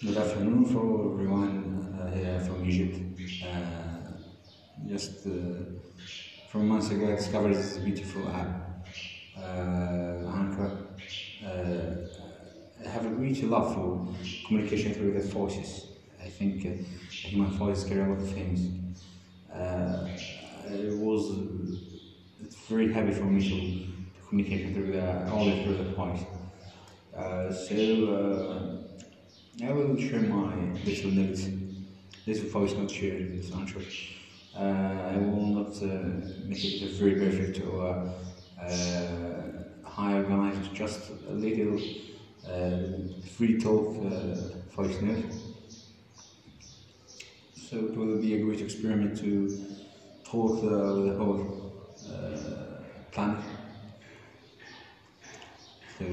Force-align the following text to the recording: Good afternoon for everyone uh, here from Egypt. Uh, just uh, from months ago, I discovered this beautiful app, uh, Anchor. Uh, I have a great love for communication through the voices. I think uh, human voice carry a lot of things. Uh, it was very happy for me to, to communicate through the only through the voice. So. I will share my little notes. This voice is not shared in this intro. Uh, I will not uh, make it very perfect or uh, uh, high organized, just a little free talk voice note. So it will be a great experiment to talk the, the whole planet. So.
Good 0.00 0.16
afternoon 0.16 0.64
for 0.66 1.12
everyone 1.12 1.98
uh, 2.00 2.14
here 2.14 2.38
from 2.38 2.64
Egypt. 2.64 3.00
Uh, 3.44 4.12
just 4.86 5.26
uh, 5.26 5.30
from 6.48 6.68
months 6.68 6.92
ago, 6.92 7.12
I 7.12 7.16
discovered 7.16 7.54
this 7.54 7.78
beautiful 7.78 8.28
app, 8.28 8.86
uh, 9.36 9.40
Anchor. 10.36 10.86
Uh, 11.44 12.86
I 12.86 12.88
have 12.88 13.06
a 13.06 13.08
great 13.08 13.42
love 13.42 13.74
for 13.74 14.14
communication 14.46 14.94
through 14.94 15.14
the 15.14 15.26
voices. 15.26 15.88
I 16.24 16.28
think 16.28 16.64
uh, 16.64 16.80
human 17.10 17.50
voice 17.50 17.82
carry 17.82 18.02
a 18.02 18.06
lot 18.06 18.18
of 18.18 18.30
things. 18.30 18.60
Uh, 19.52 20.06
it 20.66 20.96
was 20.96 21.24
very 22.68 22.92
happy 22.92 23.10
for 23.10 23.24
me 23.24 23.42
to, 23.42 24.20
to 24.20 24.28
communicate 24.28 24.74
through 24.74 24.92
the 24.92 25.28
only 25.32 25.64
through 25.64 25.78
the 25.78 25.90
voice. 25.90 26.22
So. 27.66 28.77
I 29.60 29.72
will 29.72 29.96
share 29.96 30.20
my 30.20 30.54
little 30.84 31.10
notes. 31.10 31.48
This 32.24 32.38
voice 32.42 32.70
is 32.70 32.78
not 32.78 32.90
shared 32.90 33.22
in 33.22 33.36
this 33.36 33.50
intro. 33.50 33.82
Uh, 34.54 34.60
I 34.60 35.16
will 35.16 35.46
not 35.46 35.82
uh, 35.82 35.86
make 36.44 36.64
it 36.64 36.92
very 36.92 37.16
perfect 37.16 37.66
or 37.66 37.84
uh, 37.84 38.64
uh, 38.64 39.88
high 39.88 40.14
organized, 40.14 40.72
just 40.72 41.10
a 41.28 41.32
little 41.32 41.76
free 43.36 43.58
talk 43.58 43.96
voice 44.76 45.00
note. 45.02 45.24
So 47.56 47.78
it 47.78 47.96
will 47.96 48.18
be 48.18 48.34
a 48.36 48.44
great 48.44 48.60
experiment 48.60 49.18
to 49.18 49.76
talk 50.24 50.62
the, 50.62 50.68
the 50.68 51.16
whole 51.18 51.72
planet. 53.10 53.42
So. 55.98 56.04